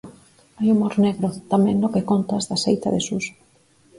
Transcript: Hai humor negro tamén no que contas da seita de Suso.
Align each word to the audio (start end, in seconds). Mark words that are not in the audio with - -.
Hai 0.57 0.67
humor 0.73 0.93
negro 1.05 1.29
tamén 1.51 1.75
no 1.79 1.91
que 1.93 2.07
contas 2.11 2.43
da 2.49 2.57
seita 2.65 2.87
de 2.95 3.01
Suso. 3.07 3.33